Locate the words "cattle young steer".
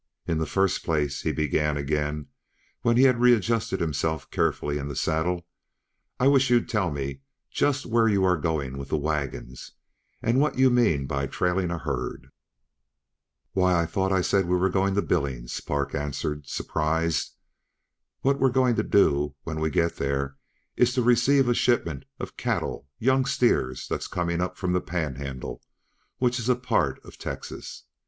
22.37-23.75